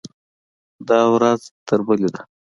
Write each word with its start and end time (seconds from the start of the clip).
دا 0.87 0.99
ورځ 1.13 1.41
تر 1.67 1.79
بلې 1.87 2.09
ده. 2.13 2.21